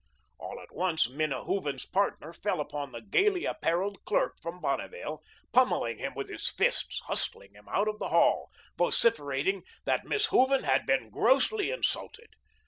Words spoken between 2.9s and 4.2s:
the gayly apparelled